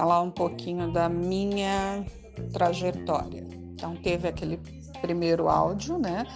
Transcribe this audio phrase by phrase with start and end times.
[0.00, 2.06] falar um pouquinho da minha
[2.54, 3.46] trajetória.
[3.74, 4.56] Então, teve aquele
[5.02, 6.26] primeiro áudio, né?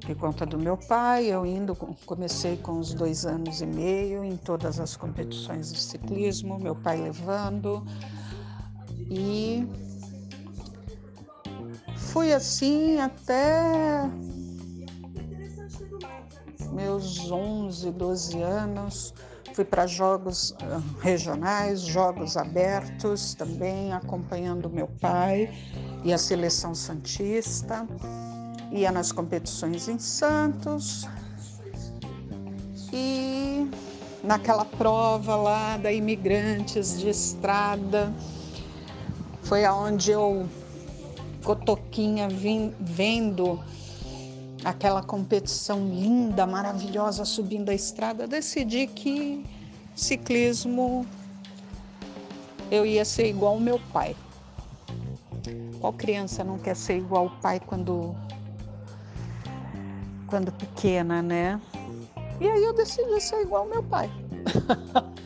[0.00, 4.34] Que conta do meu pai, eu indo, comecei com os dois anos e meio em
[4.34, 7.84] todas as competições de ciclismo, meu pai levando,
[9.10, 9.68] e
[11.98, 14.10] fui assim até
[16.72, 19.14] meus 11, 12 anos.
[19.52, 25.52] Fui para jogos ah, regionais, jogos abertos também, acompanhando meu pai
[26.04, 27.86] e a seleção santista.
[28.70, 31.08] Ia nas competições em Santos.
[32.92, 33.68] E
[34.22, 38.12] naquela prova lá da imigrantes de estrada,
[39.42, 40.48] foi aonde eu
[41.42, 43.58] cotoquinha vim, vendo
[44.64, 49.44] aquela competição linda, maravilhosa subindo a estrada, decidi que
[49.94, 51.06] ciclismo
[52.70, 54.14] eu ia ser igual ao meu pai.
[55.80, 58.14] Qual criança não quer ser igual ao pai quando
[60.26, 61.60] quando pequena, né?
[62.40, 64.08] E aí eu decidi ser igual ao meu pai.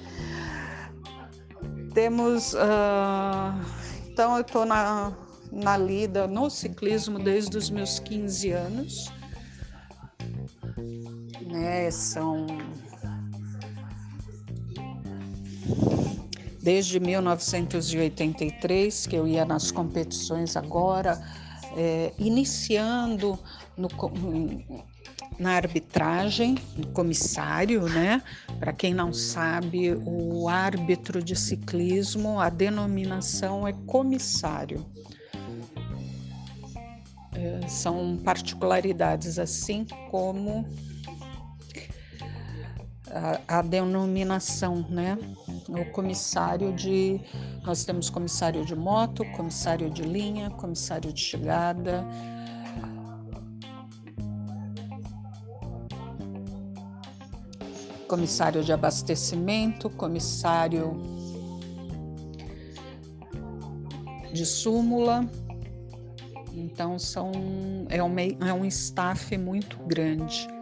[1.92, 3.54] Temos, uh,
[4.08, 5.12] então eu estou na,
[5.52, 9.12] na lida, no ciclismo desde os meus 15 anos
[11.54, 11.90] né?
[11.90, 12.46] São
[16.60, 21.22] desde 1983 que eu ia nas competições agora,
[21.76, 23.38] é, iniciando
[23.76, 23.88] no,
[25.38, 28.20] na arbitragem, no comissário, né?
[28.58, 34.86] Para quem não sabe, o árbitro de ciclismo, a denominação é comissário.
[37.34, 40.66] É, são particularidades assim como
[43.14, 45.16] a, a denominação, né?
[45.68, 47.20] O comissário de.
[47.64, 52.04] Nós temos comissário de moto, comissário de linha, comissário de chegada.
[58.08, 61.00] Comissário de abastecimento, comissário
[64.32, 65.28] de súmula.
[66.52, 67.32] Então são
[67.88, 70.53] é um, é um staff muito grande.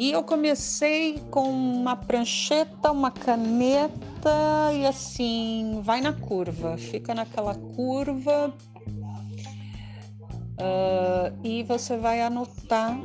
[0.00, 7.54] E eu comecei com uma prancheta, uma caneta e assim, vai na curva, fica naquela
[7.54, 8.50] curva
[10.58, 12.98] uh, e você vai anotar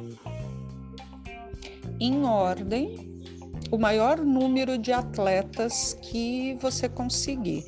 [2.00, 3.22] em ordem
[3.70, 7.66] o maior número de atletas que você conseguir.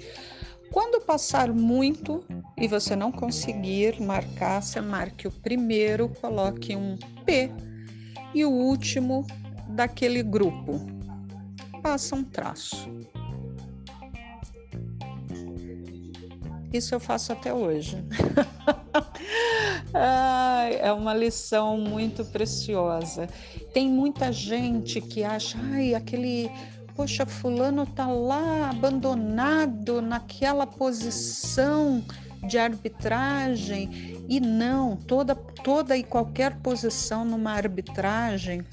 [0.72, 2.24] Quando passar muito
[2.58, 6.96] e você não conseguir marcar, você marque o primeiro, coloque um
[7.26, 7.52] P
[8.34, 9.26] e o último
[9.70, 10.86] daquele grupo.
[11.82, 12.90] Passa um traço.
[16.74, 18.04] Isso eu faço até hoje.
[20.82, 23.28] é uma lição muito preciosa.
[23.74, 26.52] Tem muita gente que acha, ai, aquele,
[26.96, 32.04] poxa, fulano tá lá abandonado naquela posição
[32.48, 38.64] de arbitragem e não toda toda e qualquer posição numa arbitragem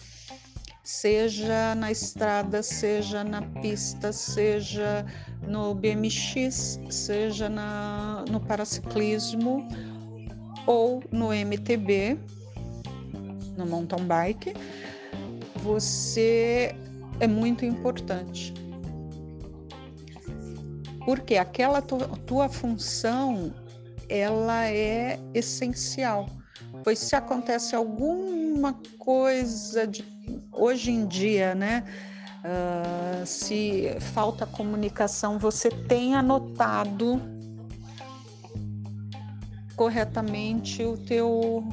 [0.84, 5.06] seja na estrada, seja na pista, seja
[5.48, 9.66] no BMX, seja na, no paraciclismo
[10.66, 12.18] ou no MTB,
[13.56, 14.52] no mountain bike,
[15.62, 16.76] você
[17.18, 18.52] é muito importante.
[21.06, 23.52] Porque aquela tua, tua função
[24.08, 26.28] ela é essencial,
[26.82, 30.04] pois se acontece alguma coisa de
[30.52, 31.84] hoje em dia, né?
[32.44, 37.20] Uh, se falta comunicação, você tem anotado
[39.74, 41.66] corretamente o teu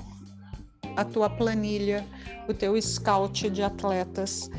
[0.96, 2.06] a tua planilha,
[2.48, 4.50] o teu scout de atletas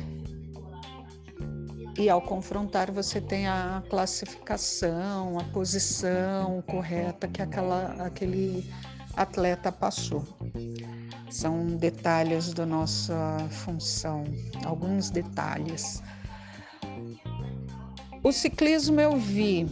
[1.97, 8.69] e ao confrontar você tem a classificação, a posição correta que aquela, aquele
[9.15, 10.25] atleta passou.
[11.29, 14.23] São detalhes da nossa função,
[14.65, 16.01] alguns detalhes.
[18.23, 19.67] O ciclismo eu vi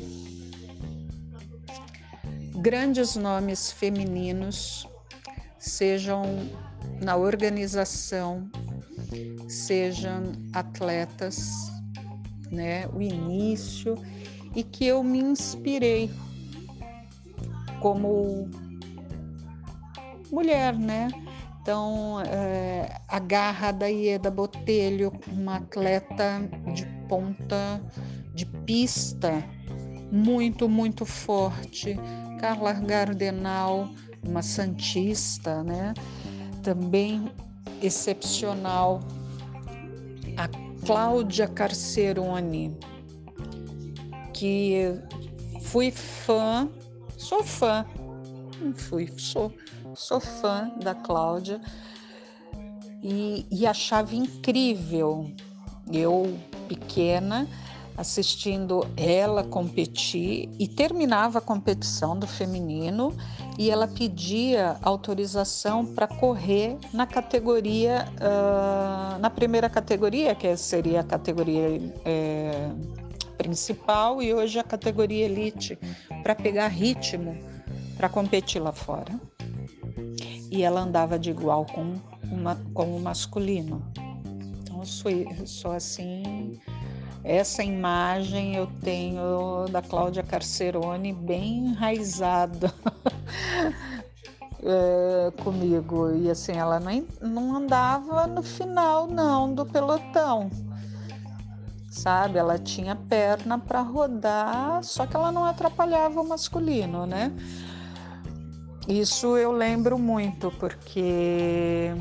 [2.57, 4.87] grandes nomes femininos,
[5.57, 6.23] sejam
[7.01, 8.49] na organização,
[9.47, 11.71] sejam atletas
[12.51, 13.95] né, o início
[14.55, 16.11] e que eu me inspirei
[17.79, 18.49] como
[20.31, 21.07] mulher, né?
[21.61, 26.41] Então, é, a garra da Ieda Botelho, uma atleta
[26.73, 27.81] de ponta
[28.33, 29.43] de pista
[30.11, 31.97] muito, muito forte.
[32.39, 33.87] Carla Gardenal,
[34.27, 35.93] uma santista, né?
[36.63, 37.31] Também
[37.81, 38.99] excepcional.
[40.85, 42.77] Cláudia Carcerone,
[44.33, 44.99] que
[45.61, 46.69] fui fã,
[47.17, 47.85] sou fã,
[48.75, 49.53] fui, sou,
[49.93, 51.61] sou fã da Cláudia
[53.03, 55.31] e, e achava incrível.
[55.91, 56.37] Eu,
[56.67, 57.47] pequena,
[57.97, 63.15] assistindo ela competir e terminava a competição do feminino
[63.57, 71.03] e ela pedia autorização para correr na categoria, uh, na primeira categoria, que seria a
[71.03, 72.71] categoria é,
[73.37, 75.77] principal e hoje a categoria elite,
[76.23, 77.37] para pegar ritmo
[77.97, 79.19] para competir lá fora.
[80.49, 81.93] E ela andava de igual com,
[82.31, 83.85] uma, com o masculino.
[84.61, 86.59] Então eu sou, eu sou assim
[87.23, 92.73] essa imagem eu tenho da Cláudia Carcerone bem enraizada
[94.63, 96.15] é, comigo.
[96.15, 100.49] E assim, ela nem, não andava no final, não, do pelotão.
[101.91, 107.31] Sabe, ela tinha perna para rodar, só que ela não atrapalhava o masculino, né?
[108.87, 111.93] Isso eu lembro muito, porque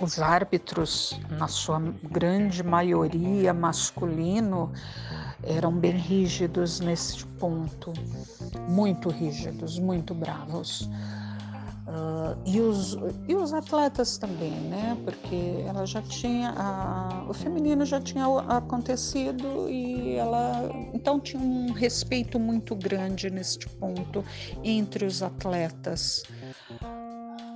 [0.00, 1.80] os árbitros, na sua
[2.10, 4.72] grande maioria masculino,
[5.42, 7.92] eram bem rígidos nesse ponto,
[8.68, 10.88] muito rígidos, muito bravos.
[11.86, 12.96] Uh, e, os,
[13.28, 14.96] e os atletas também, né?
[15.04, 21.72] Porque ela já tinha, a, o feminino já tinha acontecido e ela, então tinha um
[21.72, 24.24] respeito muito grande neste ponto
[24.64, 26.24] entre os atletas.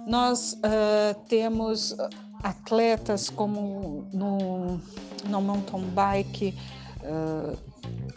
[0.06, 1.96] Nós uh, temos
[2.43, 4.81] atletas como no,
[5.29, 6.55] no mountain bike,
[7.02, 7.56] uh,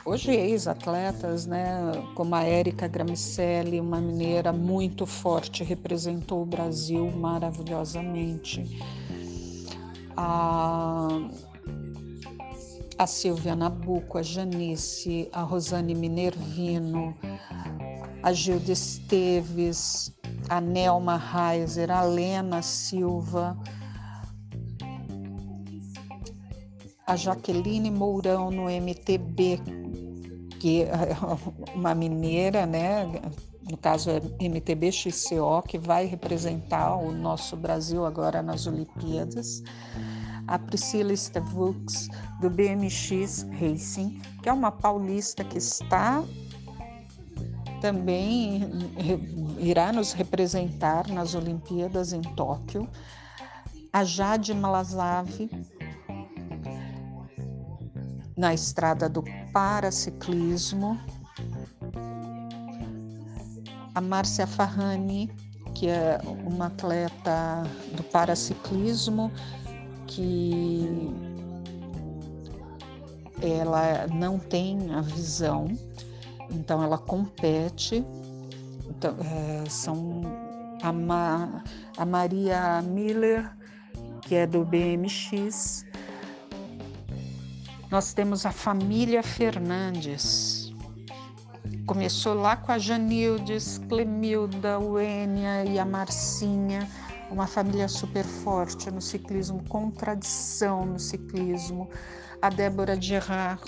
[0.05, 8.79] hoje ex-atletas, né, como a Érica Gramicelli, uma mineira muito forte, representou o Brasil maravilhosamente.
[10.15, 11.07] A,
[12.97, 17.15] a Silvia Nabuco, a Janice, a Rosane Minervino,
[18.21, 20.13] a Gilda Esteves,
[20.49, 23.57] a Nelma Reiser, a Lena Silva,
[27.11, 29.59] a Jaqueline Mourão no MTB,
[30.61, 31.09] que é
[31.75, 33.05] uma mineira, né?
[33.69, 39.61] No caso é MTB XCO, que vai representar o nosso Brasil agora nas Olimpíadas.
[40.47, 42.07] A Priscila Stevux,
[42.39, 46.23] do BMX Racing, que é uma paulista que está
[47.81, 48.69] também
[49.59, 52.87] irá nos representar nas Olimpíadas em Tóquio.
[53.91, 55.49] A Jade Malazave,
[58.41, 59.23] na estrada do
[59.53, 60.99] paraciclismo.
[63.93, 65.29] A Márcia Farrani,
[65.75, 67.61] que é uma atleta
[67.95, 69.31] do paraciclismo,
[70.07, 71.13] que
[73.43, 75.67] ela não tem a visão,
[76.49, 78.03] então ela compete.
[78.89, 80.21] Então, é, são
[80.81, 81.63] a, Ma,
[81.95, 83.55] a Maria Miller,
[84.23, 85.85] que é do BMX,
[87.91, 90.71] nós temos a família Fernandes.
[91.85, 96.87] Começou lá com a Janildes, Clemilda, Uênia e a Marcinha,
[97.29, 101.89] uma família super forte no ciclismo, com tradição no ciclismo.
[102.41, 103.61] A Débora Gerard,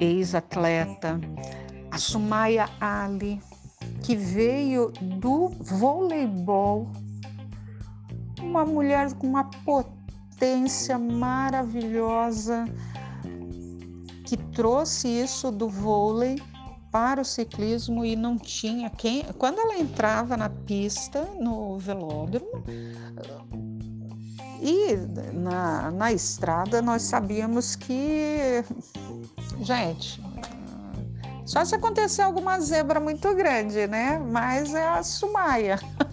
[0.00, 1.20] ex-atleta.
[1.92, 3.40] A Sumaya Ali,
[4.02, 6.90] que veio do voleibol.
[8.40, 9.93] Uma mulher com uma potência
[10.34, 12.64] potência maravilhosa
[14.24, 16.42] que trouxe isso do vôlei
[16.90, 19.24] para o ciclismo e não tinha quem.
[19.38, 22.64] Quando ela entrava na pista, no velódromo,
[24.60, 24.96] e
[25.32, 28.64] na, na estrada, nós sabíamos que,
[29.60, 30.22] gente,
[31.46, 34.18] só se acontecer alguma zebra muito grande, né?
[34.18, 35.78] Mas é a Sumaia.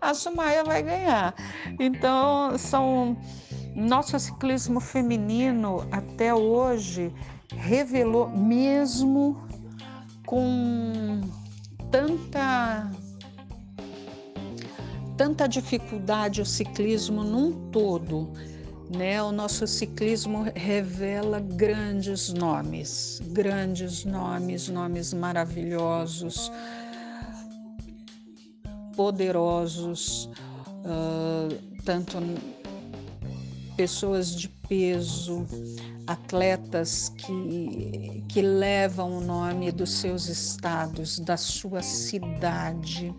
[0.00, 1.34] a Sumaia vai ganhar.
[1.78, 3.16] Então, são
[3.74, 7.12] nosso ciclismo feminino até hoje
[7.56, 9.46] revelou mesmo
[10.26, 11.20] com
[11.90, 12.90] tanta
[15.16, 18.32] tanta dificuldade o ciclismo num todo,
[18.96, 19.22] né?
[19.22, 26.50] O nosso ciclismo revela grandes nomes, grandes nomes, nomes maravilhosos
[29.00, 30.28] poderosos,
[30.84, 32.18] uh, tanto
[33.74, 35.46] pessoas de peso,
[36.06, 43.14] atletas que, que levam o nome dos seus estados, da sua cidade,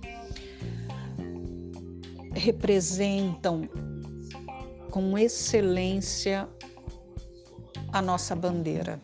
[2.35, 3.67] representam
[4.91, 6.47] com excelência
[7.91, 8.99] a nossa bandeira,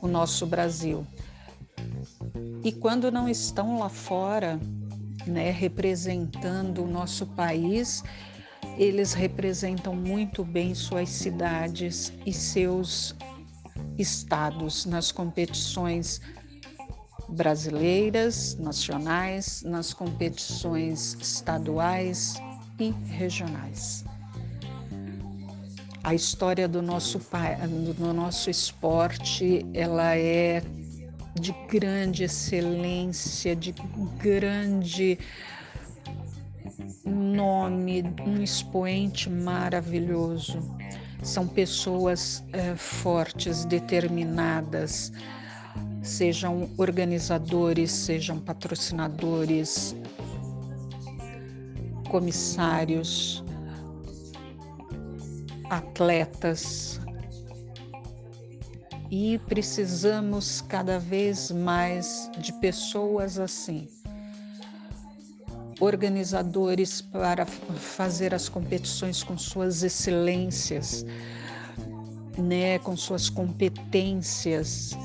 [0.00, 1.04] o nosso Brasil.
[2.62, 4.60] E quando não estão lá fora,
[5.26, 8.02] né, representando o nosso país,
[8.78, 13.14] eles representam muito bem suas cidades e seus
[13.98, 16.20] estados nas competições
[17.28, 22.34] brasileiras, nacionais, nas competições estaduais
[22.78, 24.04] e regionais.
[26.04, 27.20] A história do nosso,
[27.96, 30.62] do nosso esporte, ela é
[31.40, 33.74] de grande excelência, de
[34.18, 35.18] grande
[37.04, 40.58] nome, um expoente maravilhoso.
[41.22, 45.12] São pessoas é, fortes, determinadas,
[46.02, 49.96] sejam organizadores, sejam patrocinadores,
[52.08, 53.44] comissários,
[55.68, 57.00] atletas.
[59.10, 63.88] E precisamos cada vez mais de pessoas assim
[65.80, 71.04] organizadores para fazer as competições com suas excelências,
[72.38, 74.96] né, com suas competências,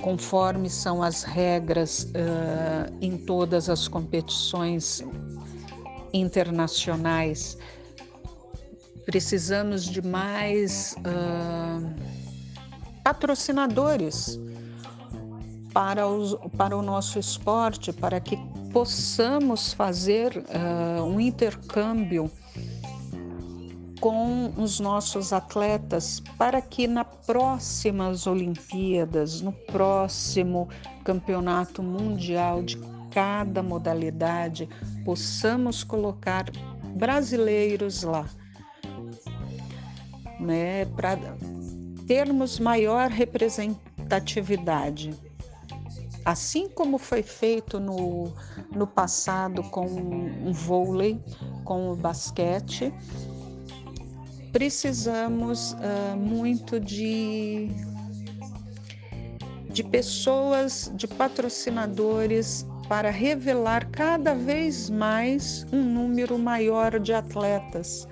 [0.00, 5.02] conforme são as regras uh, em todas as competições
[6.12, 7.58] internacionais.
[9.04, 11.94] Precisamos de mais uh,
[13.02, 14.38] patrocinadores
[15.72, 18.36] para, os, para o nosso esporte, para que
[18.72, 22.30] possamos fazer uh, um intercâmbio
[24.00, 30.68] com os nossos atletas para que na próximas Olimpíadas, no próximo
[31.02, 32.78] Campeonato Mundial de
[33.10, 34.68] cada modalidade,
[35.06, 36.44] possamos colocar
[36.94, 38.26] brasileiros lá,
[40.44, 41.18] né, para
[42.06, 45.14] termos maior representatividade.
[46.24, 48.32] Assim como foi feito no,
[48.70, 49.86] no passado com
[50.46, 51.20] o vôlei,
[51.64, 52.94] com o basquete,
[54.52, 57.68] precisamos uh, muito de,
[59.68, 68.08] de pessoas, de patrocinadores para revelar cada vez mais um número maior de atletas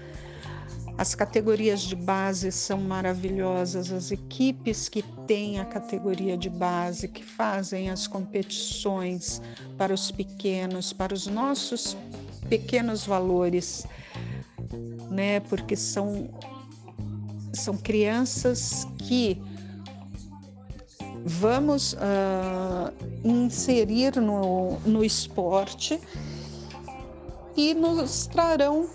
[0.98, 7.24] as categorias de base são maravilhosas, as equipes que têm a categoria de base, que
[7.24, 9.40] fazem as competições
[9.78, 11.96] para os pequenos, para os nossos
[12.48, 13.86] pequenos valores,
[15.10, 15.40] né?
[15.40, 16.28] Porque são
[17.54, 19.40] são crianças que
[21.24, 26.00] vamos uh, inserir no, no esporte
[27.54, 28.88] e nos trarão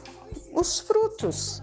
[0.51, 1.62] os frutos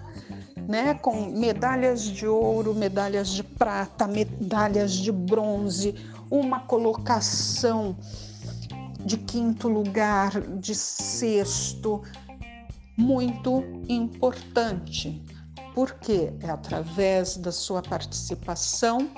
[0.68, 5.94] né, com medalhas de ouro, medalhas de prata, medalhas de bronze,
[6.30, 7.96] uma colocação
[9.04, 12.02] de quinto lugar, de sexto,
[12.96, 15.22] muito importante,
[15.74, 19.10] porque é através da sua participação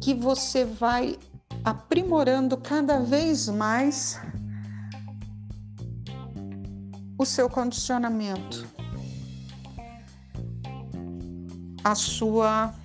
[0.00, 1.16] que você vai
[1.64, 4.20] aprimorando cada vez mais
[7.16, 8.71] o seu condicionamento
[11.84, 12.81] a sua